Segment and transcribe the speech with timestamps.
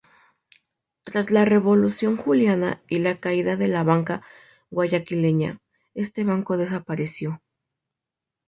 [1.03, 4.23] Tras la Revolución juliana y la caída de la banca
[4.71, 5.61] guayaquileña,
[5.93, 7.39] este banco desapareció.